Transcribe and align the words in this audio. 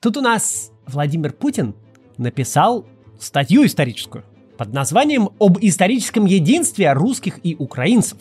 Тут 0.00 0.16
у 0.16 0.22
нас 0.22 0.72
Владимир 0.86 1.30
Путин 1.30 1.74
написал 2.16 2.86
статью 3.18 3.66
историческую 3.66 4.24
под 4.56 4.72
названием 4.72 5.28
«Об 5.38 5.58
историческом 5.60 6.24
единстве 6.24 6.90
русских 6.94 7.38
и 7.42 7.54
украинцев». 7.58 8.16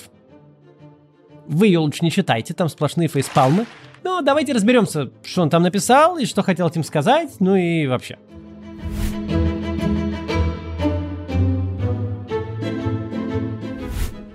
Вы 1.47 1.68
ее 1.68 1.79
лучше 1.79 2.04
не 2.04 2.12
читайте, 2.12 2.54
там 2.54 2.68
сплошные 2.68 3.07
фейспалмы. 3.07 3.65
Но 4.04 4.21
давайте 4.21 4.52
разберемся, 4.52 5.10
что 5.23 5.42
он 5.42 5.50
там 5.50 5.63
написал 5.63 6.18
и 6.18 6.26
что 6.26 6.44
хотел 6.44 6.68
этим 6.68 6.84
сказать, 6.84 7.38
ну 7.39 7.55
и 7.55 7.88
вообще. 7.88 8.18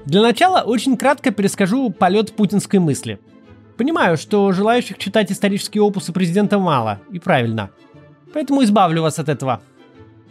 Для 0.07 0.23
начала 0.23 0.63
очень 0.63 0.97
кратко 0.97 1.31
перескажу 1.31 1.91
полет 1.91 2.35
путинской 2.35 2.81
мысли. 2.81 3.19
Понимаю, 3.77 4.17
что 4.17 4.53
желающих 4.53 4.99
читать 4.99 5.33
исторические 5.33 5.83
опусы 5.83 6.13
президента 6.13 6.59
мало, 6.59 7.01
и 7.11 7.19
правильно. 7.19 7.71
Поэтому 8.33 8.63
избавлю 8.63 9.03
вас 9.03 9.19
от 9.19 9.29
этого. 9.29 9.61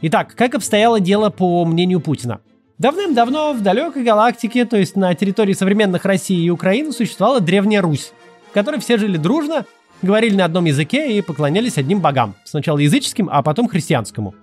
Итак, 0.01 0.33
как 0.35 0.55
обстояло 0.55 0.99
дело 0.99 1.29
по 1.29 1.65
мнению 1.65 1.99
Путина? 1.99 2.41
Давным-давно 2.77 3.53
в 3.53 3.61
далекой 3.61 4.03
галактике, 4.03 4.65
то 4.65 4.77
есть 4.77 4.95
на 4.95 5.13
территории 5.13 5.53
современных 5.53 6.05
России 6.05 6.43
и 6.43 6.49
Украины, 6.49 6.91
существовала 6.91 7.39
Древняя 7.39 7.81
Русь, 7.81 8.11
в 8.49 8.53
которой 8.53 8.79
все 8.79 8.97
жили 8.97 9.17
дружно, 9.17 9.65
говорили 10.01 10.35
на 10.35 10.45
одном 10.45 10.65
языке 10.65 11.17
и 11.17 11.21
поклонялись 11.21 11.77
одним 11.77 11.99
богам. 11.99 12.35
Сначала 12.45 12.79
языческим, 12.79 13.29
а 13.31 13.41
потом 13.41 13.67
христианскому. 13.67 14.35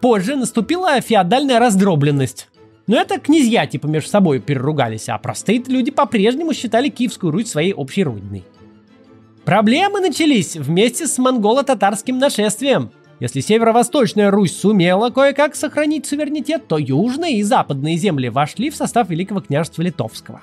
Позже 0.00 0.36
наступила 0.36 1.00
феодальная 1.00 1.58
раздробленность. 1.58 2.48
Но 2.86 2.96
это 2.96 3.18
князья 3.18 3.66
типа 3.66 3.86
между 3.86 4.10
собой 4.10 4.40
переругались, 4.40 5.08
а 5.08 5.18
простые 5.18 5.62
люди 5.66 5.90
по-прежнему 5.90 6.52
считали 6.52 6.88
Киевскую 6.88 7.30
Русь 7.30 7.48
своей 7.48 7.72
общей 7.72 8.04
родиной. 8.04 8.44
Проблемы 9.44 10.00
начались 10.00 10.56
вместе 10.56 11.06
с 11.06 11.18
монголо-татарским 11.18 12.18
нашествием– 12.18 12.90
если 13.20 13.40
северо-восточная 13.40 14.30
Русь 14.30 14.56
сумела 14.56 15.10
кое-как 15.10 15.54
сохранить 15.54 16.06
суверенитет, 16.06 16.66
то 16.66 16.78
южные 16.78 17.38
и 17.38 17.42
западные 17.42 17.96
земли 17.96 18.28
вошли 18.28 18.70
в 18.70 18.76
состав 18.76 19.08
Великого 19.08 19.40
княжества 19.40 19.82
Литовского. 19.82 20.42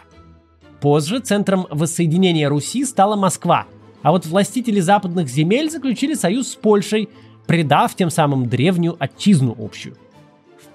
Позже 0.80 1.20
центром 1.20 1.68
воссоединения 1.70 2.50
Руси 2.50 2.86
стала 2.86 3.16
Москва, 3.16 3.66
а 4.02 4.12
вот 4.12 4.26
властители 4.26 4.80
западных 4.80 5.28
земель 5.28 5.70
заключили 5.70 6.14
союз 6.14 6.48
с 6.48 6.56
Польшей, 6.56 7.10
предав 7.46 7.94
тем 7.94 8.10
самым 8.10 8.48
древнюю 8.48 8.96
отчизну 8.98 9.56
общую. 9.60 9.96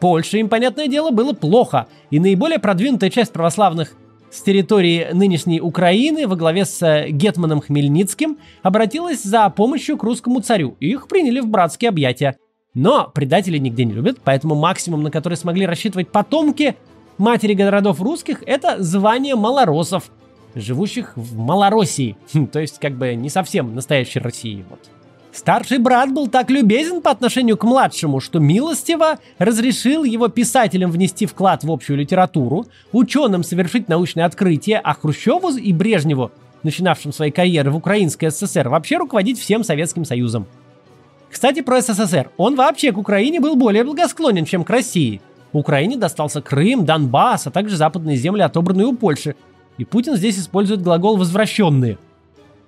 Польше 0.00 0.39
им, 0.39 0.48
понятное 0.48 0.89
дело, 0.89 1.11
было 1.11 1.33
плохо, 1.33 1.86
и 2.11 2.20
наиболее 2.20 2.58
продвинутая 2.58 3.11
часть 3.11 3.33
православных 3.33 3.97
с 4.30 4.42
территории 4.42 5.08
нынешней 5.12 5.61
Украины 5.61 6.27
во 6.27 6.36
главе 6.36 6.64
с 6.64 6.83
э, 6.83 7.08
Гетманом 7.11 7.61
Хмельницким 7.61 8.39
обратилась 8.62 9.22
за 9.22 9.48
помощью 9.50 9.97
к 9.97 10.02
русскому 10.02 10.41
царю, 10.41 10.77
и 10.80 10.91
их 10.91 11.08
приняли 11.08 11.41
в 11.41 11.47
братские 11.47 11.89
объятия. 11.89 12.36
Но 12.74 13.11
предателей 13.14 13.58
нигде 13.58 13.84
не 13.84 13.94
любят, 13.94 14.19
поэтому 14.22 14.55
максимум, 14.55 15.02
на 15.02 15.11
который 15.11 15.39
смогли 15.39 15.64
рассчитывать 15.64 16.11
потомки 16.11 16.77
матери 17.17 17.55
городов 17.55 18.02
русских, 18.02 18.42
это 18.47 18.83
звание 18.83 19.36
малоросов, 19.36 20.11
живущих 20.55 21.12
в 21.17 21.36
Малороссии, 21.39 22.17
то 22.52 22.61
есть 22.61 22.78
как 22.78 22.98
бы 22.98 23.14
не 23.14 23.30
совсем 23.30 23.74
настоящей 23.74 24.20
России. 24.20 24.64
Вот. 24.69 24.80
Старший 25.37 25.77
брат 25.77 26.15
был 26.15 26.29
так 26.29 26.48
любезен 26.48 27.03
по 27.03 27.11
отношению 27.11 27.59
к 27.59 27.65
младшему, 27.65 28.20
что 28.20 28.39
милостиво 28.39 29.19
разрешил 29.37 30.03
его 30.03 30.29
писателям 30.29 30.91
внести 30.91 31.27
вклад 31.27 31.62
в 31.62 31.70
общую 31.70 31.98
литературу, 31.98 32.65
ученым 32.91 33.45
совершить 33.45 33.87
научное 33.87 34.25
открытие, 34.25 34.81
а 34.83 34.95
Хрущеву 34.95 35.51
и 35.51 35.75
Брежневу, 35.75 36.31
начинавшим 36.62 37.12
свои 37.12 37.31
карьеры 37.31 37.70
в 37.70 37.77
Украинской 37.77 38.31
ССР, 38.31 38.70
вообще 38.70 38.97
руководить 38.97 39.39
всем 39.39 39.62
Советским 39.62 40.07
Союзом. 40.07 40.47
Кстати, 41.31 41.61
про 41.61 41.83
СССР. 41.83 42.31
Он 42.39 42.57
вообще 42.57 42.92
к 42.92 42.97
Украине 42.97 43.39
был 43.39 43.57
более 43.57 43.84
благосклонен, 43.84 44.47
чем 44.47 44.64
к 44.64 44.70
России. 44.70 45.20
Украине 45.53 45.98
достался 45.98 46.41
Крым, 46.41 46.87
Донбасс, 46.87 47.47
а 47.47 47.51
также 47.51 47.77
западные 47.77 48.17
земли, 48.17 48.41
отобранные 48.41 48.87
у 48.87 48.95
Польши. 48.95 49.36
И 49.77 49.85
Путин 49.85 50.17
здесь 50.17 50.39
использует 50.39 50.80
глагол 50.80 51.19
«возвращенные». 51.19 51.98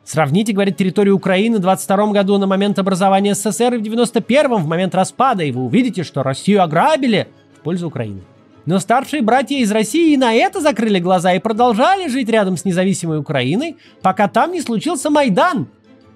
Сравните, 0.08 0.54
говорит, 0.54 0.78
территорию 0.78 1.16
Украины 1.16 1.58
в 1.58 1.60
22 1.60 2.12
году 2.12 2.38
на 2.38 2.46
момент 2.46 2.78
образования 2.78 3.34
СССР 3.34 3.74
и 3.74 3.78
в 3.78 3.82
91-м 3.82 4.62
в 4.62 4.66
момент 4.66 4.94
распада, 4.94 5.44
и 5.44 5.52
вы 5.52 5.62
увидите, 5.62 6.02
что 6.02 6.22
Россию 6.22 6.62
ограбили 6.62 7.28
в 7.58 7.60
пользу 7.60 7.88
Украины. 7.88 8.22
Но 8.64 8.78
старшие 8.78 9.20
братья 9.20 9.56
из 9.58 9.70
России 9.70 10.14
и 10.14 10.16
на 10.16 10.32
это 10.32 10.62
закрыли 10.62 10.98
глаза 10.98 11.34
и 11.34 11.38
продолжали 11.38 12.08
жить 12.08 12.30
рядом 12.30 12.56
с 12.56 12.64
независимой 12.64 13.18
Украиной, 13.18 13.76
пока 14.00 14.28
там 14.28 14.52
не 14.52 14.62
случился 14.62 15.10
Майдан, 15.10 15.68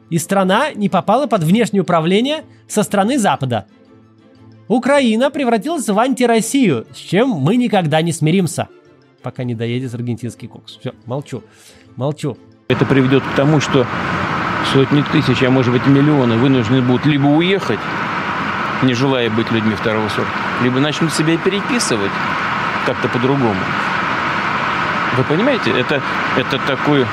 и 0.09 0.17
страна 0.17 0.73
не 0.73 0.89
попала 0.89 1.27
под 1.27 1.43
внешнее 1.45 1.83
управление 1.83 2.45
со 2.69 2.85
стороны 2.85 3.19
Запада. 3.19 3.67
Украина 4.69 5.31
превратилась 5.31 5.87
в 5.87 5.99
антироссию, 5.99 6.87
с 6.95 6.97
чем 6.97 7.29
мы 7.29 7.57
никогда 7.57 8.01
не 8.01 8.13
смиримся, 8.13 8.69
пока 9.23 9.45
не 9.45 9.55
доедет 9.55 9.93
аргентинский 9.93 10.49
кокс. 10.49 10.79
Все, 10.79 10.95
молчу, 11.05 11.43
молчу. 11.95 12.39
Это 12.69 12.85
приведет 12.85 13.23
к 13.23 13.35
тому, 13.35 13.61
что 13.61 13.87
сотни 14.73 15.03
тысяч, 15.03 15.43
а 15.43 15.51
может 15.51 15.73
быть 15.73 15.87
миллионы 15.87 16.37
вынуждены 16.37 16.81
будут 16.81 17.07
либо 17.07 17.27
уехать, 17.27 17.81
не 18.83 18.95
желая 18.95 19.31
быть 19.31 19.51
людьми 19.51 19.75
второго 19.75 20.09
сорта, 20.09 20.31
либо 20.63 20.81
начнут 20.81 21.13
себя 21.13 21.37
переписывать 21.37 22.11
как-то 22.87 23.09
по-другому. 23.09 23.61
Вы 25.17 25.25
понимаете, 25.25 25.71
это, 25.71 26.01
это 26.37 26.59
такой 26.67 27.07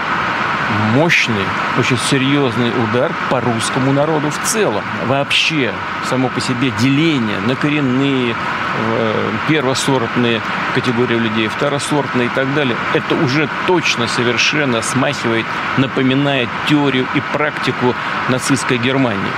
мощный, 0.94 1.46
очень 1.78 1.98
серьезный 1.98 2.70
удар 2.70 3.12
по 3.30 3.40
русскому 3.42 3.92
народу 3.92 4.30
в 4.30 4.48
целом. 4.48 4.84
Вообще, 5.08 5.72
само 6.10 6.30
по 6.30 6.42
себе 6.42 6.72
деление 6.80 7.40
на 7.40 7.56
коренные, 7.56 8.34
э, 8.34 9.32
первосортные 9.48 10.42
категории 10.76 11.18
людей, 11.18 11.48
второсортные 11.48 12.28
и 12.28 12.30
так 12.30 12.54
далее, 12.54 12.76
это 12.94 13.16
уже 13.16 13.50
точно 13.68 14.08
совершенно 14.08 14.82
смахивает, 14.82 15.46
напоминает 15.78 16.50
теорию 16.68 17.08
и 17.16 17.22
практику 17.34 17.94
нацистской 18.30 18.78
Германии. 18.78 19.32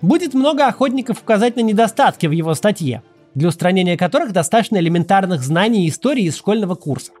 Будет 0.00 0.34
много 0.34 0.66
охотников 0.66 1.22
указать 1.22 1.56
на 1.56 1.60
недостатки 1.60 2.26
в 2.26 2.30
его 2.30 2.54
статье, 2.54 3.02
для 3.34 3.48
устранения 3.48 3.96
которых 3.96 4.32
достаточно 4.32 4.76
элементарных 4.76 5.42
знаний 5.42 5.88
истории 5.88 6.24
из 6.24 6.36
школьного 6.36 6.74
курса. 6.74 7.12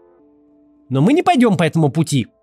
Но 0.90 1.00
мы 1.00 1.14
не 1.14 1.22
пойдем 1.22 1.56
по 1.56 1.62
этому 1.62 1.90
пути– 1.90 2.26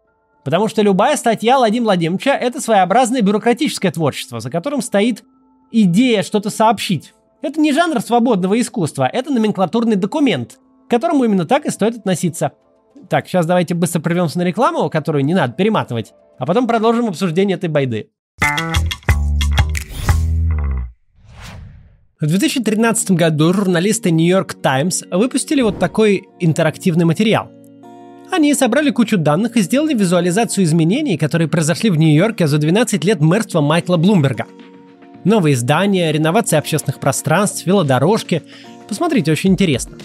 Потому 0.43 0.67
что 0.67 0.81
любая 0.81 1.17
статья 1.17 1.57
Владимира 1.57 1.85
Владимировича– 1.85 2.35
это 2.39 2.61
своеобразное 2.61 3.21
бюрократическое 3.21 3.91
творчество, 3.91 4.39
за 4.39 4.49
которым 4.49 4.81
стоит 4.81 5.23
идея 5.71 6.23
что-то 6.23 6.49
сообщить. 6.49 7.13
Это 7.41 7.59
не 7.59 7.73
жанр 7.73 8.01
свободного 8.01 8.59
искусства, 8.59 9.09
это 9.11 9.31
номенклатурный 9.31 9.95
документ, 9.95 10.59
к 10.87 10.89
которому 10.89 11.23
именно 11.23 11.45
так 11.45 11.65
и 11.65 11.71
стоит 11.71 11.97
относиться. 11.97 12.53
Так, 13.09 13.27
сейчас 13.27 13.45
давайте 13.45 13.73
быстро 13.73 13.99
прервемся 14.01 14.39
на 14.39 14.43
рекламу, 14.43 14.89
которую 14.89 15.25
не 15.25 15.33
надо 15.33 15.53
перематывать, 15.53 16.13
а 16.37 16.45
потом 16.45 16.67
продолжим 16.67 17.07
обсуждение 17.07 17.57
этой 17.57 17.69
байды. 17.69 18.09
В 22.19 22.27
2013 22.27 23.11
году 23.11 23.51
журналисты 23.51 24.11
New 24.11 24.27
York 24.27 24.53
Times 24.53 25.03
выпустили 25.09 25.61
вот 25.61 25.79
такой 25.79 26.23
интерактивный 26.39 27.05
материал– 27.05 27.51
они 28.31 28.53
собрали 28.53 28.91
кучу 28.91 29.17
данных 29.17 29.57
и 29.57 29.61
сделали 29.61 29.93
визуализацию 29.93 30.63
изменений, 30.63 31.17
которые 31.17 31.47
произошли 31.47 31.89
в 31.89 31.97
Нью-Йорке 31.97 32.47
за 32.47 32.57
12 32.57 33.03
лет 33.03 33.19
мэрства 33.19 33.61
Майкла 33.61 33.97
Блумберга. 33.97 34.45
Новые 35.23 35.55
здания, 35.55 36.11
реновация 36.11 36.57
общественных 36.57 36.99
пространств, 36.99 37.65
велодорожки. 37.67 38.41
Посмотрите, 38.87 39.31
очень 39.31 39.51
интересно. 39.51 39.97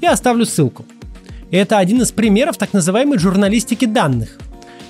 Я 0.00 0.12
оставлю 0.12 0.44
ссылку. 0.44 0.84
это 1.50 1.78
один 1.78 2.02
из 2.02 2.12
примеров 2.12 2.56
так 2.58 2.72
называемой 2.72 3.18
журналистики 3.18 3.84
данных. 3.84 4.38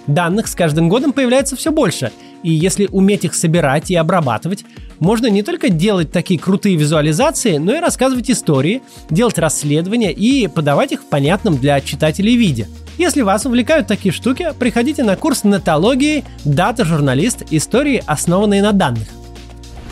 Данных 0.06 0.48
с 0.48 0.54
каждым 0.54 0.88
годом 0.88 1.12
появляется 1.12 1.56
все 1.56 1.70
больше, 1.70 2.10
и 2.42 2.50
если 2.50 2.88
уметь 2.90 3.24
их 3.24 3.34
собирать 3.34 3.90
и 3.90 3.94
обрабатывать, 3.94 4.64
можно 5.00 5.26
не 5.26 5.42
только 5.42 5.70
делать 5.70 6.12
такие 6.12 6.38
крутые 6.38 6.76
визуализации, 6.76 7.56
но 7.56 7.74
и 7.74 7.80
рассказывать 7.80 8.30
истории, 8.30 8.82
делать 9.08 9.38
расследования 9.38 10.12
и 10.12 10.46
подавать 10.46 10.92
их 10.92 11.00
в 11.00 11.06
понятном 11.06 11.58
для 11.58 11.80
читателей 11.80 12.36
виде. 12.36 12.68
Если 12.98 13.22
вас 13.22 13.46
увлекают 13.46 13.86
такие 13.86 14.12
штуки, 14.12 14.52
приходите 14.58 15.02
на 15.02 15.16
курс 15.16 15.42
нетологии 15.42 16.24
«Дата-журналист. 16.44 17.44
Истории, 17.50 18.02
основанные 18.06 18.62
на 18.62 18.72
данных». 18.72 19.08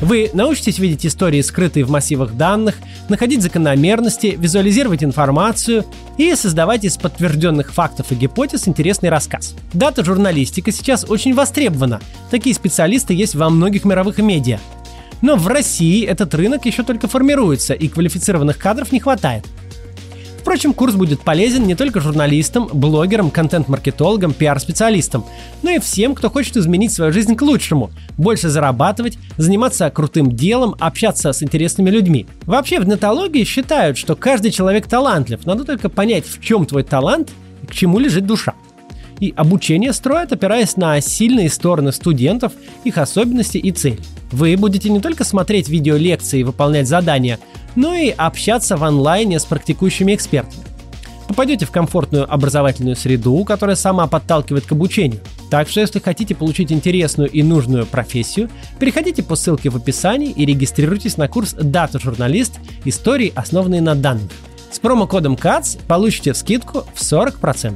Вы 0.00 0.30
научитесь 0.32 0.78
видеть 0.78 1.06
истории, 1.06 1.40
скрытые 1.40 1.84
в 1.84 1.90
массивах 1.90 2.34
данных, 2.34 2.76
находить 3.08 3.42
закономерности, 3.42 4.36
визуализировать 4.38 5.02
информацию 5.02 5.84
и 6.18 6.34
создавать 6.36 6.84
из 6.84 6.96
подтвержденных 6.98 7.72
фактов 7.72 8.12
и 8.12 8.14
гипотез 8.14 8.68
интересный 8.68 9.08
рассказ. 9.08 9.56
Дата-журналистика 9.72 10.70
сейчас 10.70 11.04
очень 11.08 11.34
востребована. 11.34 12.00
Такие 12.30 12.54
специалисты 12.54 13.12
есть 13.12 13.34
во 13.34 13.50
многих 13.50 13.84
мировых 13.84 14.18
медиа. 14.18 14.60
Но 15.22 15.36
в 15.36 15.46
России 15.48 16.04
этот 16.04 16.34
рынок 16.34 16.66
еще 16.66 16.82
только 16.82 17.08
формируется, 17.08 17.74
и 17.74 17.88
квалифицированных 17.88 18.58
кадров 18.58 18.92
не 18.92 19.00
хватает. 19.00 19.44
Впрочем, 20.40 20.72
курс 20.72 20.94
будет 20.94 21.20
полезен 21.20 21.66
не 21.66 21.74
только 21.74 22.00
журналистам, 22.00 22.70
блогерам, 22.72 23.30
контент-маркетологам, 23.30 24.32
пиар-специалистам, 24.32 25.26
но 25.62 25.70
и 25.70 25.78
всем, 25.78 26.14
кто 26.14 26.30
хочет 26.30 26.56
изменить 26.56 26.90
свою 26.90 27.12
жизнь 27.12 27.36
к 27.36 27.42
лучшему, 27.42 27.90
больше 28.16 28.48
зарабатывать, 28.48 29.18
заниматься 29.36 29.90
крутым 29.90 30.34
делом, 30.34 30.74
общаться 30.78 31.34
с 31.34 31.42
интересными 31.42 31.90
людьми. 31.90 32.26
Вообще 32.46 32.80
в 32.80 32.88
нетологии 32.88 33.44
считают, 33.44 33.98
что 33.98 34.16
каждый 34.16 34.50
человек 34.50 34.86
талантлив, 34.86 35.44
надо 35.44 35.64
только 35.64 35.90
понять, 35.90 36.24
в 36.26 36.40
чем 36.42 36.64
твой 36.64 36.82
талант 36.82 37.30
и 37.62 37.66
к 37.66 37.74
чему 37.74 37.98
лежит 37.98 38.24
душа. 38.24 38.54
И 39.20 39.34
обучение 39.36 39.92
строят, 39.92 40.32
опираясь 40.32 40.76
на 40.76 41.00
сильные 41.00 41.50
стороны 41.50 41.92
студентов, 41.92 42.52
их 42.84 42.98
особенности 42.98 43.58
и 43.58 43.72
цель. 43.72 44.00
Вы 44.30 44.56
будете 44.56 44.90
не 44.90 45.00
только 45.00 45.24
смотреть 45.24 45.68
видеолекции 45.68 46.40
и 46.40 46.44
выполнять 46.44 46.86
задания, 46.86 47.38
но 47.74 47.94
и 47.94 48.10
общаться 48.10 48.76
в 48.76 48.84
онлайне 48.84 49.38
с 49.38 49.44
практикующими 49.44 50.14
экспертами. 50.14 50.64
Попадете 51.28 51.66
в 51.66 51.70
комфортную 51.70 52.32
образовательную 52.32 52.96
среду, 52.96 53.44
которая 53.44 53.76
сама 53.76 54.06
подталкивает 54.06 54.64
к 54.64 54.72
обучению. 54.72 55.20
Так 55.50 55.68
что, 55.68 55.80
если 55.80 55.98
хотите 55.98 56.34
получить 56.34 56.72
интересную 56.72 57.30
и 57.30 57.42
нужную 57.42 57.84
профессию, 57.84 58.48
переходите 58.78 59.22
по 59.22 59.36
ссылке 59.36 59.68
в 59.68 59.76
описании 59.76 60.30
и 60.30 60.46
регистрируйтесь 60.46 61.18
на 61.18 61.28
курс 61.28 61.52
«Дата 61.52 61.98
журналист. 61.98 62.58
Истории, 62.86 63.32
основанные 63.34 63.82
на 63.82 63.94
данных». 63.94 64.30
С 64.70 64.78
промокодом 64.78 65.34
CATS 65.34 65.78
получите 65.86 66.32
скидку 66.32 66.86
в 66.94 67.00
40%. 67.00 67.74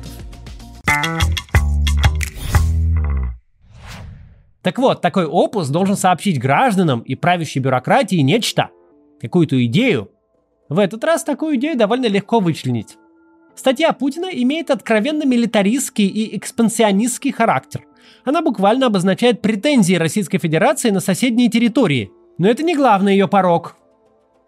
Так 4.63 4.79
вот, 4.79 5.01
такой 5.01 5.27
опус 5.27 5.69
должен 5.69 5.97
сообщить 5.97 6.41
гражданам 6.41 7.01
и 7.01 7.15
правящей 7.17 7.61
бюрократии 7.61 8.17
нечто, 8.17 8.71
какую-то 9.21 9.63
идею. 9.67 10.11
В 10.69 10.79
этот 10.79 11.03
раз 11.05 11.25
такую 11.25 11.57
идею 11.57 11.77
довольно 11.77 12.07
легко 12.07 12.39
вычленить. 12.39 12.97
Статья 13.57 13.93
Путина 13.93 14.27
имеет 14.27 14.71
откровенно 14.71 15.25
милитаристский 15.27 16.07
и 16.07 16.37
экспансионистский 16.39 17.33
характер. 17.33 17.85
Она 18.25 18.41
буквально 18.41 18.87
обозначает 18.87 19.43
претензии 19.43 19.95
Российской 19.95 20.39
Федерации 20.39 20.91
на 20.91 21.01
соседние 21.01 21.51
территории. 21.51 22.11
Но 22.39 22.49
это 22.49 22.63
не 22.63 22.75
главный 22.75 23.13
ее 23.13 23.29
порог. 23.29 23.77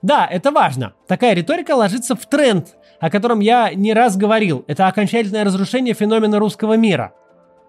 Да, 0.00 0.26
это 0.26 0.52
важно. 0.52 0.94
Такая 1.06 1.34
риторика 1.34 1.74
ложится 1.74 2.14
в 2.14 2.24
тренд, 2.26 2.76
о 3.00 3.10
котором 3.10 3.40
я 3.40 3.74
не 3.74 3.92
раз 3.92 4.16
говорил. 4.16 4.64
Это 4.68 4.86
окончательное 4.86 5.44
разрушение 5.44 5.94
феномена 5.94 6.38
русского 6.38 6.76
мира– 6.76 7.12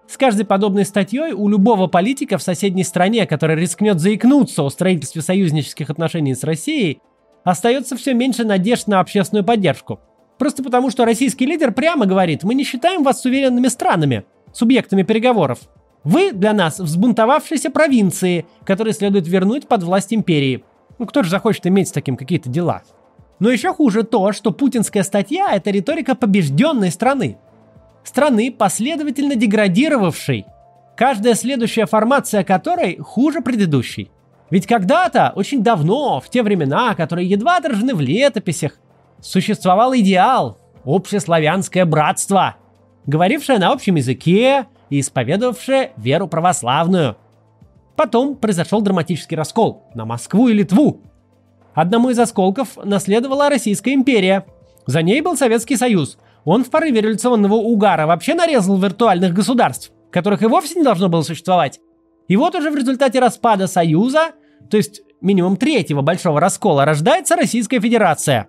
с 0.08 0.16
каждой 0.16 0.44
подобной 0.44 0.84
статьей 0.84 1.32
у 1.32 1.48
любого 1.48 1.88
политика 1.88 2.38
в 2.38 2.42
соседней 2.42 2.84
стране, 2.84 3.26
который 3.26 3.56
рискнет 3.56 4.00
заикнуться 4.00 4.62
о 4.62 4.70
строительстве 4.70 5.22
союзнических 5.22 5.90
отношений 5.90 6.34
с 6.34 6.44
Россией, 6.44 7.00
остается 7.44 7.96
все 7.96 8.14
меньше 8.14 8.44
надежд 8.44 8.86
на 8.86 9.00
общественную 9.00 9.44
поддержку. 9.44 10.00
Просто 10.38 10.62
потому, 10.62 10.90
что 10.90 11.04
российский 11.04 11.46
лидер 11.46 11.72
прямо 11.72 12.06
говорит, 12.06 12.44
мы 12.44 12.54
не 12.54 12.64
считаем 12.64 13.02
вас 13.02 13.20
суверенными 13.20 13.68
странами, 13.68 14.24
субъектами 14.52 15.02
переговоров. 15.02 15.60
Вы 16.04 16.32
для 16.32 16.52
нас 16.52 16.78
взбунтовавшиеся 16.78 17.70
провинции, 17.70 18.46
которые 18.64 18.94
следует 18.94 19.26
вернуть 19.26 19.66
под 19.66 19.82
власть 19.82 20.14
империи. 20.14 20.62
Ну 20.98 21.06
кто 21.06 21.22
же 21.22 21.30
захочет 21.30 21.66
иметь 21.66 21.88
с 21.88 21.92
таким 21.92 22.16
какие-то 22.16 22.48
дела? 22.48 22.82
Но 23.38 23.50
еще 23.50 23.72
хуже 23.72 24.02
то, 24.02 24.32
что 24.32 24.50
путинская 24.52 25.02
статья– 25.02 25.50
это 25.52 25.70
риторика 25.70 26.14
побежденной 26.14 26.90
страны 26.90 27.38
страны, 28.06 28.52
последовательно 28.52 29.34
деградировавшей, 29.36 30.46
каждая 30.96 31.34
следующая 31.34 31.86
формация 31.86 32.44
которой 32.44 32.98
хуже 32.98 33.40
предыдущей. 33.40 34.10
Ведь 34.50 34.66
когда-то, 34.66 35.32
очень 35.34 35.62
давно, 35.62 36.20
в 36.20 36.28
те 36.30 36.42
времена, 36.42 36.94
которые 36.94 37.28
едва 37.28 37.56
отражены 37.56 37.94
в 37.94 38.00
летописях, 38.00 38.78
существовал 39.20 39.94
идеал– 39.96 40.58
общеславянское 40.86 41.84
братство, 41.84 42.56
говорившее 43.06 43.58
на 43.58 43.72
общем 43.72 43.96
языке 43.96 44.66
и 44.88 45.00
исповедовавшее 45.00 45.92
веру 45.96 46.28
православную. 46.28 47.16
Потом 47.96 48.36
произошел 48.36 48.82
драматический 48.82 49.36
раскол 49.36 49.84
на 49.94 50.04
Москву 50.04 50.48
и 50.48 50.52
Литву. 50.52 51.00
Одному 51.74 52.10
из 52.10 52.18
осколков 52.18 52.76
наследовала 52.84 53.50
Российская 53.50 53.94
империя. 53.94 54.46
За 54.86 55.02
ней 55.02 55.20
был 55.20 55.36
Советский 55.36 55.76
Союз, 55.76 56.18
он 56.46 56.64
в 56.64 56.70
порыве 56.70 57.00
революционного 57.00 57.54
угара 57.54 58.06
вообще 58.06 58.34
нарезал 58.34 58.78
виртуальных 58.78 59.34
государств, 59.34 59.90
которых 60.10 60.42
и 60.42 60.46
вовсе 60.46 60.76
не 60.76 60.84
должно 60.84 61.08
было 61.08 61.22
существовать. 61.22 61.80
И 62.28 62.36
вот 62.36 62.54
уже 62.54 62.70
в 62.70 62.76
результате 62.76 63.18
распада 63.18 63.66
Союза, 63.66 64.30
то 64.70 64.76
есть 64.76 65.02
минимум 65.20 65.56
третьего 65.56 66.02
большого 66.02 66.40
раскола, 66.40 66.84
рождается 66.84 67.34
Российская 67.34 67.80
Федерация. 67.80 68.46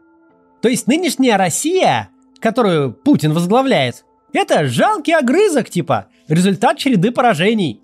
То 0.62 0.70
есть 0.70 0.88
нынешняя 0.88 1.38
Россия, 1.38 2.10
которую 2.40 2.94
Путин 2.94 3.34
возглавляет, 3.34 4.06
это 4.32 4.68
жалкий 4.68 5.16
огрызок 5.16 5.70
типа, 5.70 6.08
результат 6.28 6.78
череды 6.78 7.12
поражений. 7.12 7.82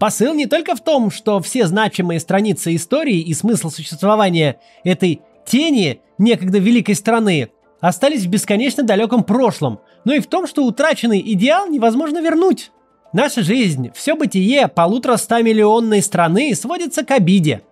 Посыл 0.00 0.34
не 0.34 0.46
только 0.46 0.74
в 0.74 0.82
том, 0.82 1.12
что 1.12 1.40
все 1.40 1.66
значимые 1.66 2.18
страницы 2.18 2.74
истории 2.74 3.20
и 3.20 3.32
смысл 3.34 3.70
существования 3.70 4.58
этой 4.82 5.20
тени 5.46 6.00
некогда 6.18 6.58
великой 6.58 6.96
страны 6.96 7.50
остались 7.80 8.24
в 8.24 8.28
бесконечно 8.28 8.82
далеком 8.82 9.24
прошлом, 9.24 9.80
но 10.04 10.12
и 10.14 10.20
в 10.20 10.26
том, 10.26 10.46
что 10.46 10.64
утраченный 10.64 11.20
идеал 11.24 11.66
невозможно 11.66 12.20
вернуть. 12.20 12.70
Наша 13.12 13.42
жизнь, 13.42 13.90
все 13.94 14.14
бытие 14.14 14.68
полутора 14.68 15.16
ста 15.16 15.42
миллионной 15.42 16.02
страны 16.02 16.54
сводится 16.54 17.04
к 17.04 17.10
обиде. 17.10 17.62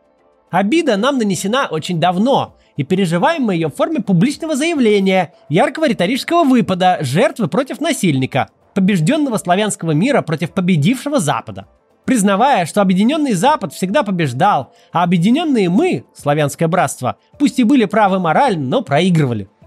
Обида 0.50 0.96
нам 0.96 1.18
нанесена 1.18 1.68
очень 1.70 2.00
давно, 2.00 2.56
и 2.76 2.82
переживаем 2.82 3.42
мы 3.42 3.54
ее 3.54 3.68
в 3.68 3.74
форме 3.74 4.00
публичного 4.00 4.56
заявления, 4.56 5.34
яркого 5.48 5.88
риторического 5.88 6.44
выпада, 6.44 6.98
жертвы 7.02 7.48
против 7.48 7.80
насильника, 7.80 8.48
побежденного 8.74 9.36
славянского 9.36 9.92
мира 9.92 10.22
против 10.22 10.52
победившего 10.52 11.20
Запада. 11.20 11.66
Признавая, 12.04 12.64
что 12.64 12.80
объединенный 12.80 13.34
Запад 13.34 13.74
всегда 13.74 14.02
побеждал, 14.02 14.72
а 14.92 15.02
объединенные 15.02 15.68
мы, 15.68 16.06
славянское 16.14 16.66
братство, 16.66 17.16
пусть 17.38 17.58
и 17.58 17.64
были 17.64 17.84
правы 17.84 18.18
морально, 18.18 18.66
но 18.66 18.82
проигрывали– 18.82 19.48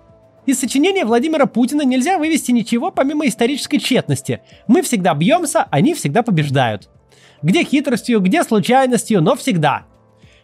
из 0.45 0.59
сочинения 0.59 1.05
Владимира 1.05 1.45
Путина 1.45 1.83
нельзя 1.83 2.17
вывести 2.17 2.51
ничего 2.51 2.91
помимо 2.91 3.27
исторической 3.27 3.77
тщетности. 3.77 4.41
Мы 4.67 4.81
всегда 4.81 5.13
бьемся, 5.13 5.67
они 5.69 5.93
всегда 5.93 6.23
побеждают. 6.23 6.89
Где 7.41 7.63
хитростью, 7.63 8.19
где 8.21 8.43
случайностью, 8.43 9.21
но 9.21 9.35
всегда. 9.35 9.85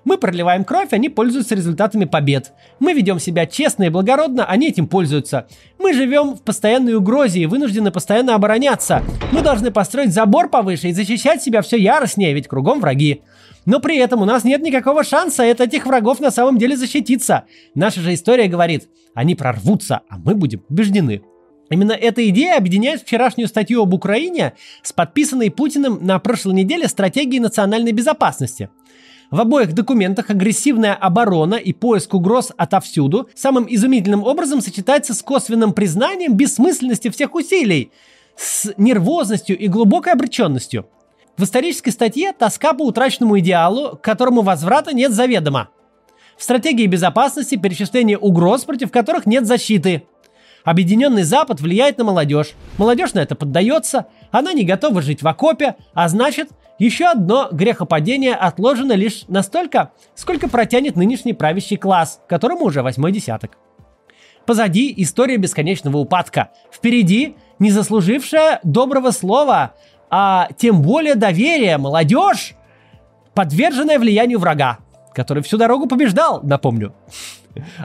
Мы 0.07 0.17
проливаем 0.17 0.63
кровь, 0.63 0.93
они 0.93 1.09
пользуются 1.09 1.53
результатами 1.53 2.05
побед. 2.05 2.53
Мы 2.79 2.93
ведем 2.93 3.19
себя 3.19 3.45
честно 3.45 3.83
и 3.83 3.89
благородно, 3.89 4.45
они 4.45 4.69
этим 4.69 4.87
пользуются. 4.87 5.47
Мы 5.79 5.93
живем 5.93 6.37
в 6.37 6.43
постоянной 6.43 6.93
угрозе 6.93 7.41
и 7.41 7.45
вынуждены 7.45 7.91
постоянно 7.91 8.33
обороняться. 8.33 9.03
Мы 9.33 9.41
должны 9.41 9.69
построить 9.69 10.13
забор 10.13 10.47
повыше 10.47 10.87
и 10.87 10.93
защищать 10.93 11.43
себя 11.43 11.61
все 11.61 11.75
яростнее, 11.75 12.33
ведь 12.33 12.47
кругом 12.47 12.79
враги. 12.79 13.21
Но 13.65 13.81
при 13.81 13.97
этом 13.97 14.21
у 14.21 14.25
нас 14.25 14.45
нет 14.45 14.61
никакого 14.61 15.03
шанса 15.03 15.43
от 15.43 15.59
этих 15.59 15.85
врагов 15.85 16.21
на 16.21 16.31
самом 16.31 16.57
деле 16.57 16.77
защититься. 16.77 17.43
Наша 17.75 17.99
же 17.99 18.13
история 18.13 18.47
говорит, 18.47 18.87
они 19.13 19.35
прорвутся, 19.35 20.03
а 20.07 20.17
мы 20.19 20.35
будем 20.35 20.59
побеждены. 20.59 21.21
Именно 21.69 21.91
эта 21.91 22.27
идея 22.29 22.55
объединяет 22.55 23.01
вчерашнюю 23.01 23.49
статью 23.49 23.81
об 23.81 23.93
Украине 23.93 24.53
с 24.83 24.93
подписанной 24.93 25.51
Путиным 25.51 25.99
на 26.01 26.17
прошлой 26.19 26.53
неделе 26.53 26.87
стратегией 26.87 27.41
национальной 27.41 27.91
безопасности. 27.91 28.69
В 29.29 29.41
обоих 29.41 29.73
документах 29.73 30.29
агрессивная 30.29 30.93
оборона 30.93 31.55
и 31.55 31.73
поиск 31.73 32.13
угроз 32.13 32.53
отовсюду 32.55 33.29
самым 33.35 33.67
изумительным 33.69 34.23
образом 34.23 34.61
сочетается 34.61 35.13
с 35.13 35.21
косвенным 35.21 35.73
признанием 35.73 36.35
бессмысленности 36.35 37.09
всех 37.09 37.35
усилий, 37.35 37.91
с 38.37 38.71
нервозностью 38.77 39.57
и 39.57 39.67
глубокой 39.67 40.13
обреченностью. 40.13 40.87
В 41.35 41.43
исторической 41.43 41.91
статье 41.91 42.31
тоска 42.31 42.73
по 42.73 42.83
утраченному 42.83 43.37
идеалу, 43.39 43.97
к 43.97 44.01
которому 44.01 44.43
возврата 44.43 44.93
нет 44.95 45.11
заведомо. 45.11 45.69
В 46.37 46.43
стратегии 46.43 46.85
безопасности 46.85 47.55
перечисление 47.55 48.17
угроз, 48.17 48.63
против 48.63 48.91
которых 48.91 49.25
нет 49.25 49.45
защиты. 49.45 50.03
Объединенный 50.67 51.23
Запад 51.23 51.61
влияет 51.61 51.97
на 51.97 52.03
молодежь. 52.03 52.51
Молодежь 52.77 53.13
на 53.13 53.19
это 53.19 53.35
поддается, 53.35 54.07
она 54.31 54.51
не 54.51 54.65
готова 54.65 55.01
жить 55.01 55.21
в 55.21 55.27
окопе, 55.29 55.77
а 55.93 56.09
значит, 56.09 56.49
еще 56.77 57.05
одно 57.05 57.47
грехопадение 57.53 58.35
отложено 58.35 58.91
лишь 58.91 59.23
настолько, 59.29 59.93
сколько 60.13 60.49
протянет 60.49 60.97
нынешний 60.97 61.31
правящий 61.31 61.77
класс, 61.77 62.19
которому 62.27 62.65
уже 62.65 62.81
восьмой 62.81 63.13
десяток. 63.13 63.57
Позади 64.45 64.93
история 64.97 65.37
бесконечного 65.37 65.99
упадка. 65.99 66.49
Впереди 66.69 67.37
не 67.59 67.71
заслужившая 67.71 68.59
доброго 68.63 69.11
слова 69.11 69.73
а 70.09 70.49
тем 70.57 70.81
более 70.81 71.15
доверие, 71.15 71.77
молодежь, 71.77 72.55
подверженная 73.33 73.99
влиянию 73.99 74.37
врага, 74.37 74.79
который 75.13 75.43
всю 75.43 75.57
дорогу 75.57 75.87
побеждал, 75.87 76.41
напомню. 76.43 76.93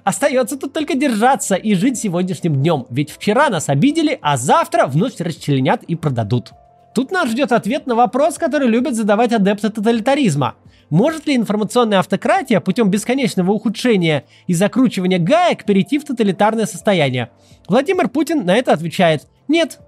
Остается 0.05 0.57
тут 0.57 0.73
только 0.73 0.95
держаться 0.95 1.55
и 1.55 1.75
жить 1.75 1.99
сегодняшним 1.99 2.57
днем, 2.57 2.87
ведь 2.91 3.11
вчера 3.11 3.49
нас 3.49 3.69
обидели, 3.69 4.19
а 4.23 4.37
завтра 4.37 4.87
вновь 4.87 5.21
расчленят 5.21 5.83
и 5.85 5.97
продадут. 5.97 6.53
Тут 6.95 7.11
нас 7.11 7.31
ждет 7.31 7.53
ответ 7.53 7.87
на 7.87 7.95
вопрос, 7.95 8.37
который 8.37 8.69
любят 8.69 8.95
задавать 8.95 9.33
адепты 9.33 9.71
тоталитаризма. 9.71 10.57
Может 10.91 11.27
ли 11.27 11.35
информационная 11.35 12.01
автократия 12.01 12.61
путем 12.61 12.91
бесконечного 12.91 13.51
ухудшения 13.53 14.25
и 14.47 14.53
закручивания 14.53 15.19
гаек 15.19 15.65
перейти 15.65 15.99
в 15.99 16.05
тоталитарное 16.05 16.67
состояние? 16.67 17.31
Владимир 17.67 18.09
Путин 18.09 18.45
на 18.45 18.55
это 18.55 18.75
отвечает 18.75 19.27
«нет». 19.49 19.79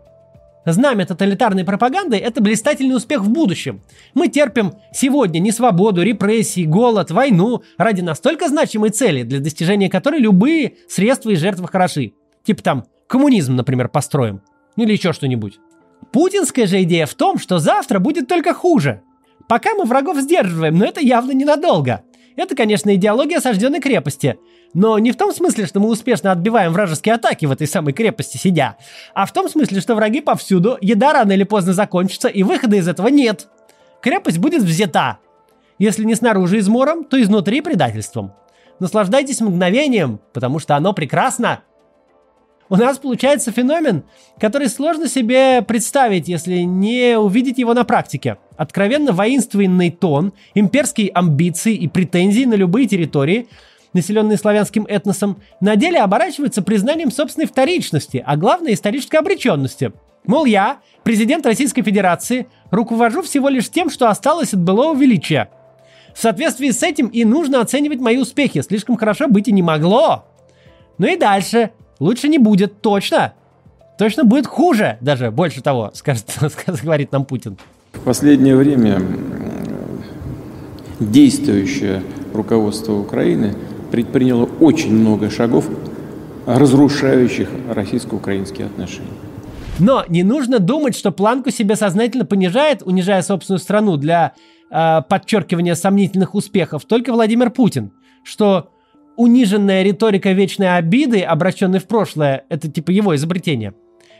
Знамя 0.66 1.04
тоталитарной 1.04 1.64
пропаганды– 1.64 2.16
это 2.18 2.40
блистательный 2.40 2.97
успех 2.97 3.21
в 3.21 3.28
будущем. 3.28 3.83
Мы 4.14 4.28
терпим 4.28 4.73
сегодня 4.92 5.38
несвободу, 5.38 6.02
репрессии, 6.02 6.64
голод, 6.64 7.11
войну 7.11 7.62
ради 7.76 8.00
настолько 8.00 8.49
значимой 8.49 8.90
цели, 8.90 9.23
для 9.23 9.40
достижения 9.40 9.90
которой 9.90 10.21
любые 10.21 10.76
средства 10.88 11.30
и 11.30 11.37
жертвы 11.37 11.68
хороши. 11.68 12.14
Типа 12.44 12.62
там 12.62 12.85
коммунизм, 13.06 13.56
например, 13.56 13.88
построим. 13.88 14.40
Или 14.76 14.92
еще 14.92 15.12
что-нибудь. 15.12 15.59
Путинская 16.12 16.66
же 16.66 16.83
идея 16.83 17.06
в 17.06 17.14
том, 17.14 17.38
что 17.38 17.59
завтра 17.59 17.99
будет 17.99 18.28
только 18.28 18.54
хуже. 18.54 19.02
Пока 19.49 19.75
мы 19.75 19.85
врагов 19.85 20.18
сдерживаем, 20.18 20.78
но 20.78 20.87
это 20.87 21.00
явно 21.00 21.33
ненадолго. 21.33 22.02
Это, 22.37 22.57
конечно, 22.57 22.95
идеология 22.95 23.38
осажденной 23.38 23.81
крепости. 23.81 24.38
Но 24.73 24.99
не 24.99 25.12
в 25.12 25.17
том 25.17 25.33
смысле, 25.33 25.67
что 25.67 25.79
мы 25.79 25.88
успешно 25.88 26.33
отбиваем 26.33 26.73
вражеские 26.73 27.14
атаки 27.14 27.47
в 27.47 27.53
этой 27.53 27.69
самой 27.69 27.93
крепости 27.93 28.37
сидя, 28.37 28.76
а 29.14 29.25
в 29.25 29.33
том 29.33 29.49
смысле, 29.49 29.81
что 29.81 29.95
враги 29.95 30.21
повсюду, 30.21 30.76
еда 30.81 31.12
рано 31.12 31.33
или 31.33 31.45
поздно 31.45 31.73
закончится, 31.73 32.29
и 32.29 32.43
выхода 32.43 32.76
из 32.76 32.88
этого 32.88 33.09
нет. 33.09 33.49
Крепость 34.03 34.38
будет 34.38 34.62
взята. 34.62 35.19
Если 35.79 36.05
не 36.05 36.17
снаружи 36.17 36.59
измором, 36.59 37.05
то 37.05 37.21
изнутри 37.23 37.61
предательством. 37.61 38.33
Наслаждайтесь 38.81 39.41
мгновением, 39.41 40.21
потому 40.33 40.59
что 40.59 40.76
оно 40.76 40.93
прекрасно 40.93 41.62
у 42.75 42.76
нас 42.76 42.99
получается 42.99 43.52
феномен, 43.52 44.02
который 44.40 44.69
сложно 44.69 45.07
себе 45.07 45.62
представить, 45.62 46.26
если 46.26 46.57
не 46.62 47.16
увидеть 47.16 47.59
его 47.59 47.73
на 47.73 47.85
практике. 47.85 48.38
Откровенно 48.57 49.12
воинственный 49.12 49.93
тон, 49.93 50.33
имперские 50.57 51.11
амбиции 51.11 51.76
и 51.76 51.87
претензии 51.87 52.45
на 52.45 52.54
любые 52.54 52.88
территории, 52.88 53.47
населенные 53.93 54.37
славянским 54.37 54.87
этносом, 54.87 55.40
на 55.61 55.76
деле 55.76 56.00
оборачиваются 56.00 56.62
признанием 56.62 57.12
собственной 57.12 57.47
вторичности, 57.47 58.21
а 58.26 58.37
главное 58.37 58.73
исторической 58.73 59.16
обреченности. 59.19 59.93
Мол, 60.26 60.45
я, 60.45 60.78
президент 61.04 61.47
Российской 61.47 61.83
Федерации, 61.83 62.49
руковожу 62.73 63.23
всего 63.23 63.49
лишь 63.50 63.71
тем, 63.71 63.88
что 63.88 64.09
осталось 64.09 64.52
от 64.52 64.61
былого 64.61 64.99
величия. 64.99 65.49
В 66.12 66.21
соответствии 66.21 66.71
с 66.73 66.83
этим 66.83 67.07
и 67.07 67.25
нужно 67.25 67.61
оценивать 67.61 68.00
мои 68.00 68.16
успехи, 68.16 68.62
слишком 68.62 68.97
хорошо 68.97 69.28
быть 69.28 69.47
и 69.47 69.52
не 69.52 69.62
могло. 69.62 70.25
Ну 70.99 71.07
и 71.07 71.16
дальше– 71.16 71.71
Лучше 72.01 72.29
не 72.29 72.39
будет, 72.39 72.81
точно. 72.81 73.35
Точно 73.99 74.25
будет 74.25 74.47
хуже, 74.47 74.99
даже 75.01 75.31
больше 75.31 75.63
того, 75.63 75.91
скажет, 75.95 76.27
говорит 76.83 77.13
нам 77.13 77.25
Путин. 77.25 77.57
В 77.93 78.01
последнее 78.01 78.57
время 78.57 79.01
действующее 80.99 82.03
руководство 82.33 82.93
Украины 82.95 83.55
предприняло 83.91 84.49
очень 84.61 84.93
много 84.93 85.31
шагов, 85.31 85.69
разрушающих 86.47 87.49
российско-украинские 87.71 88.67
отношения. 88.67 89.09
Но 89.79 90.05
не 90.09 90.23
нужно 90.23 90.59
думать, 90.59 90.97
что 90.97 91.11
планку 91.11 91.51
себе 91.51 91.77
сознательно 91.77 92.25
понижает, 92.25 92.83
унижая 92.85 93.23
собственную 93.23 93.61
страну 93.61 93.97
для 93.97 94.33
э, 94.71 95.03
подчеркивания 95.09 95.75
сомнительных 95.75 96.35
успехов, 96.35 96.85
только 96.85 97.13
Владимир 97.13 97.51
Путин. 97.51 97.93
Что 98.23 98.71
униженная 99.16 99.83
риторика 99.83 100.33
вечной 100.33 100.76
обиды, 100.76 101.23
обращенной 101.23 101.78
в 101.78 101.87
прошлое, 101.87 102.44
это 102.49 102.71
типа 102.71 102.90
его 102.90 103.14
изобретение. 103.14 103.75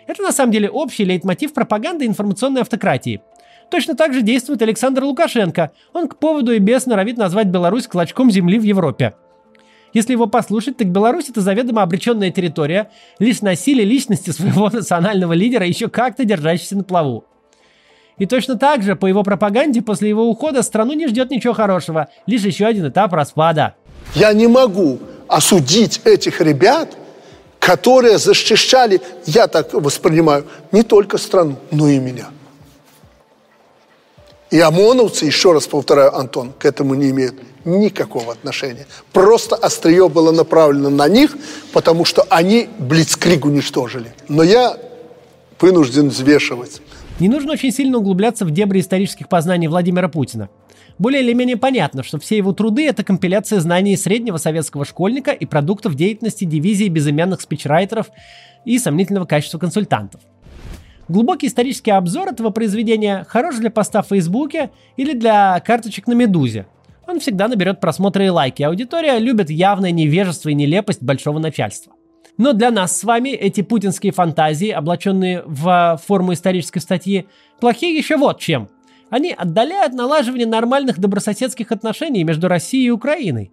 Это 0.06 0.22
на 0.22 0.32
самом 0.32 0.52
деле 0.52 0.68
общий 0.68 1.04
лейтмотив 1.04 1.52
пропаганды 1.52 2.06
информационной 2.06 2.60
автократии. 2.60 3.22
Точно 3.70 3.96
так 3.96 4.12
же 4.12 4.22
действует 4.22 4.60
Александр 4.62 5.04
Лукашенко. 5.04 5.72
Он 5.94 6.08
к 6.08 6.18
поводу 6.18 6.52
и 6.52 6.58
без 6.58 6.86
норовит 6.86 7.16
назвать 7.16 7.48
Беларусь 7.48 7.86
клочком 7.86 8.30
земли 8.30 8.58
в 8.58 8.62
Европе. 8.62 9.14
Если 9.94 10.12
его 10.12 10.26
послушать, 10.26 10.76
так 10.76 10.88
Беларусь 10.88 11.30
это 11.30 11.40
заведомо 11.40 11.82
обреченная 11.82 12.30
территория, 12.30 12.90
лишь 13.18 13.40
на 13.42 13.54
силе 13.54 13.84
личности 13.84 14.30
своего 14.30 14.68
национального 14.72 15.32
лидера, 15.32 15.66
еще 15.66 15.88
как-то 15.88 16.24
держащийся 16.24 16.76
на 16.76 16.84
плаву. 16.84 17.24
И 18.18 18.26
точно 18.26 18.56
так 18.56 18.82
же, 18.82 18.94
по 18.96 19.06
его 19.06 19.22
пропаганде, 19.22 19.82
после 19.82 20.08
его 20.08 20.28
ухода 20.28 20.62
страну 20.62 20.92
не 20.92 21.08
ждет 21.08 21.30
ничего 21.30 21.52
хорошего, 21.52 22.08
лишь 22.26 22.42
еще 22.42 22.66
один 22.66 22.86
этап 22.88 23.12
распада– 23.12 23.76
я 24.14 24.32
не 24.32 24.46
могу 24.46 24.99
осудить 25.28 26.00
этих 26.04 26.40
ребят, 26.40 26.96
которые 27.58 28.18
защищали, 28.18 29.00
я 29.26 29.46
так 29.46 29.73
воспринимаю, 29.73 30.44
не 30.73 30.82
только 30.82 31.18
страну, 31.18 31.56
но 31.70 31.88
и 31.88 31.99
меня. 31.99 32.28
И 34.50 34.61
ОМОНовцы, 34.61 35.25
еще 35.25 35.52
раз 35.52 35.66
повторяю, 35.66 36.14
Антон, 36.16 36.52
к 36.52 36.64
этому 36.64 36.94
не 36.94 37.11
имеют 37.11 37.34
никакого 37.64 38.32
отношения. 38.32 38.87
Просто 39.12 39.56
острие 39.56 40.08
было 40.08 40.30
направлено 40.30 40.90
на 40.90 41.08
них, 41.08 41.37
потому 41.73 42.04
что 42.04 42.25
они 42.28 42.68
Блицкриг 42.78 43.46
уничтожили. 43.46 44.14
Но 44.28 44.42
я 44.42 44.76
вынужден 45.58 46.11
взвешивать. 46.11 46.82
Не 47.18 47.28
нужно 47.28 47.52
очень 47.52 47.73
сильно 47.73 47.99
углубляться 47.99 48.44
в 48.44 48.50
дебри 48.50 48.80
исторических 48.80 49.28
познаний 49.28 49.66
Владимира 49.66 50.08
Путина. 50.08 50.50
Более 50.98 51.22
или 51.22 51.32
менее 51.32 51.56
понятно, 51.56 52.02
что 52.02 52.18
все 52.18 52.36
его 52.36 52.52
труды– 52.52 52.86
это 52.88 53.02
компиляция 53.02 53.60
знаний 53.60 53.96
среднего 53.96 54.36
советского 54.36 54.84
школьника 54.84 55.32
и 55.32 55.44
продуктов 55.44 55.96
деятельности 55.96 56.44
дивизии 56.44 56.88
безымянных 56.88 57.40
спичрайтеров 57.40 58.10
и 58.64 58.78
сомнительного 58.78 59.24
качества 59.24 59.58
консультантов. 59.58 60.20
Глубокий 61.08 61.48
исторический 61.48 61.90
обзор 61.90 62.28
этого 62.28 62.50
произведения 62.50 63.26
хорош 63.28 63.56
для 63.56 63.70
поста 63.70 64.02
в 64.02 64.08
Фейсбуке 64.08 64.70
или 64.96 65.12
для 65.12 65.60
карточек 65.60 66.06
на 66.06 66.12
Медузе. 66.14 66.66
Он 67.06 67.20
всегда 67.20 67.48
наберет 67.48 67.80
просмотры 67.80 68.26
и 68.26 68.30
лайки. 68.30 68.62
Аудитория 68.62 69.18
любит 69.18 69.50
явное 69.50 69.90
невежество 69.90 70.48
и 70.48 70.54
нелепость 70.54 71.02
большого 71.02 71.38
начальства. 71.38 71.92
Но 72.38 72.52
для 72.52 72.70
нас 72.70 72.98
с 72.98 73.04
вами 73.04 73.28
эти 73.30 73.60
путинские 73.60 74.12
фантазии, 74.12 74.70
облаченные 74.70 75.42
в 75.44 76.00
форму 76.06 76.32
исторической 76.32 76.80
статьи, 76.80 77.26
плохие 77.60 77.94
еще 77.96 78.16
вот 78.16 78.40
чем. 78.40 78.68
Они 79.14 79.30
отдаляют 79.30 79.94
налаживание 79.94 80.44
нормальных 80.44 80.99
добрососедских 80.99 81.71
отношений 81.71 82.25
между 82.25 82.49
Россией 82.49 82.87
и 82.87 82.90
Украиной. 82.90 83.52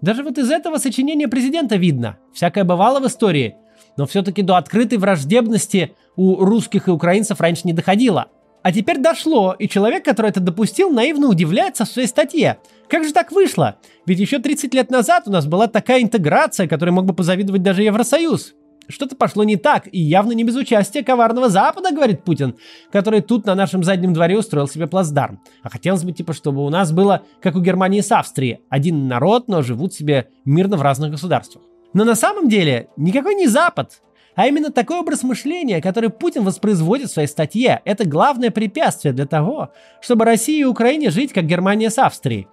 Даже 0.00 0.22
вот 0.22 0.38
из 0.38 0.48
этого 0.52 0.78
сочинения 0.78 1.26
президента 1.26 1.74
видно. 1.74 2.18
Всякое 2.32 2.62
бывало 2.62 3.00
в 3.00 3.06
истории. 3.08 3.56
Но 3.96 4.06
все-таки 4.06 4.42
до 4.42 4.54
открытой 4.54 4.98
враждебности 4.98 5.96
у 6.14 6.36
русских 6.44 6.86
и 6.86 6.92
украинцев 6.92 7.40
раньше 7.40 7.62
не 7.64 7.72
доходило. 7.72 8.28
А 8.62 8.70
теперь 8.70 8.98
дошло, 8.98 9.56
и 9.58 9.68
человек, 9.68 10.04
который 10.04 10.30
это 10.30 10.38
допустил, 10.38 10.90
наивно 10.90 11.26
удивляется 11.26 11.84
в 11.84 11.88
своей 11.88 12.06
статье. 12.06 12.58
Как 12.88 13.02
же 13.02 13.12
так 13.12 13.32
вышло? 13.32 13.74
Ведь 14.06 14.20
еще 14.20 14.38
30 14.38 14.72
лет 14.74 14.92
назад 14.92 15.24
у 15.26 15.32
нас 15.32 15.44
была 15.44 15.66
такая 15.66 16.02
интеграция, 16.02 16.68
которой 16.68 16.90
мог 16.90 17.04
бы 17.04 17.14
позавидовать 17.14 17.64
даже 17.64 17.82
Евросоюз. 17.82 18.54
Что-то 18.88 19.16
пошло 19.16 19.44
не 19.44 19.56
так, 19.56 19.88
и 19.90 20.00
явно 20.00 20.32
не 20.32 20.44
без 20.44 20.56
участия 20.56 21.02
коварного 21.02 21.48
Запада, 21.48 21.90
говорит 21.90 22.24
Путин, 22.24 22.56
который 22.92 23.20
тут 23.20 23.46
на 23.46 23.54
нашем 23.54 23.82
заднем 23.82 24.12
дворе 24.12 24.38
устроил 24.38 24.68
себе 24.68 24.86
плацдарм. 24.86 25.40
А 25.62 25.70
хотелось 25.70 26.04
бы, 26.04 26.12
типа, 26.12 26.32
чтобы 26.32 26.64
у 26.64 26.70
нас 26.70 26.92
было, 26.92 27.22
как 27.40 27.56
у 27.56 27.60
Германии 27.60 28.00
с 28.00 28.12
Австрией, 28.12 28.60
один 28.68 29.08
народ, 29.08 29.48
но 29.48 29.62
живут 29.62 29.94
себе 29.94 30.28
мирно 30.44 30.76
в 30.76 30.82
разных 30.82 31.10
государствах. 31.12 31.64
Но 31.92 32.04
на 32.04 32.14
самом 32.14 32.48
деле 32.48 32.88
никакой 32.96 33.34
не 33.34 33.46
Запад, 33.46 34.02
а 34.34 34.48
именно 34.48 34.70
такой 34.70 34.98
образ 34.98 35.22
мышления, 35.22 35.80
который 35.80 36.10
Путин 36.10 36.42
воспроизводит 36.42 37.08
в 37.08 37.12
своей 37.12 37.28
статье, 37.28 37.80
это 37.84 38.04
главное 38.04 38.50
препятствие 38.50 39.14
для 39.14 39.26
того, 39.26 39.70
чтобы 40.00 40.24
Россия 40.24 40.62
и 40.62 40.64
Украине 40.64 41.10
жить, 41.10 41.32
как 41.32 41.46
Германия 41.46 41.90
с 41.90 41.98
Австрией. 41.98 42.48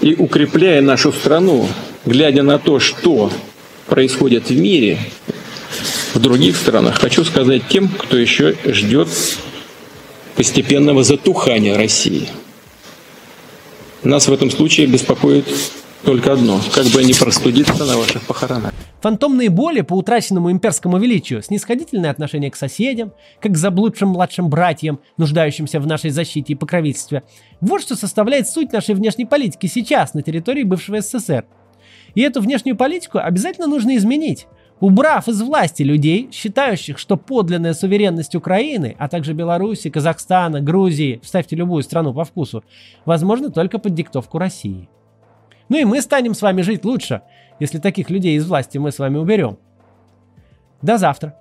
И 0.00 0.14
укрепляя 0.14 0.80
нашу 0.80 1.12
страну, 1.12 1.66
глядя 2.04 2.42
на 2.42 2.58
то, 2.58 2.78
что 2.78 3.30
происходит 3.86 4.50
в 4.50 4.56
мире, 4.56 4.98
в 6.14 6.18
других 6.18 6.56
странах, 6.56 6.98
хочу 6.98 7.24
сказать 7.24 7.62
тем, 7.68 7.88
кто 7.88 8.16
еще 8.16 8.56
ждет 8.64 9.08
постепенного 10.34 11.02
затухания 11.02 11.76
России. 11.76 12.28
Нас 14.02 14.28
в 14.28 14.32
этом 14.32 14.50
случае 14.50 14.86
беспокоит 14.86 15.46
только 16.04 16.32
одно, 16.32 16.60
как 16.74 16.86
бы 16.86 17.02
не 17.02 17.14
простудиться 17.14 17.84
на 17.84 17.96
ваших 17.96 18.22
похоронах. 18.22 18.72
Фантомные 19.00 19.50
боли 19.50 19.82
по 19.82 19.94
утраченному 19.94 20.50
имперскому 20.50 20.98
величию, 20.98 21.42
снисходительное 21.42 22.10
отношение 22.10 22.50
к 22.50 22.56
соседям, 22.56 23.12
как 23.40 23.52
к 23.52 23.56
заблудшим 23.56 24.10
младшим 24.10 24.48
братьям, 24.48 25.00
нуждающимся 25.16 25.80
в 25.80 25.86
нашей 25.86 26.10
защите 26.10 26.52
и 26.52 26.56
покровительстве. 26.56 27.22
Вот 27.60 27.82
что 27.82 27.94
составляет 27.94 28.48
суть 28.48 28.72
нашей 28.72 28.94
внешней 28.94 29.26
политики 29.26 29.66
сейчас 29.66 30.14
на 30.14 30.22
территории 30.22 30.62
бывшего 30.62 31.00
СССР. 31.00 31.44
И 32.16 32.22
эту 32.22 32.40
внешнюю 32.40 32.76
политику 32.76 33.18
обязательно 33.18 33.66
нужно 33.66 33.94
изменить. 33.96 34.48
Убрав 34.80 35.28
из 35.28 35.40
власти 35.40 35.82
людей, 35.82 36.28
считающих, 36.32 36.98
что 36.98 37.16
подлинная 37.16 37.74
суверенность 37.74 38.34
Украины, 38.34 38.96
а 38.98 39.08
также 39.08 39.34
Беларуси, 39.34 39.90
Казахстана, 39.90 40.60
Грузии, 40.60 41.20
вставьте 41.22 41.56
любую 41.56 41.82
страну 41.82 42.14
по 42.14 42.24
вкусу, 42.24 42.64
возможно 43.04 43.50
только 43.50 43.78
под 43.78 43.94
диктовку 43.94 44.38
России. 44.38 44.88
Ну 45.68 45.78
и 45.78 45.84
мы 45.84 46.00
станем 46.00 46.32
с 46.32 46.40
вами 46.40 46.62
жить 46.62 46.84
лучше, 46.84 47.20
если 47.60 47.78
таких 47.78 48.08
людей 48.08 48.36
из 48.36 48.46
власти 48.46 48.78
мы 48.78 48.92
с 48.92 48.98
вами 48.98 49.18
уберем. 49.18 49.58
До 50.80 50.96
завтра. 50.96 51.36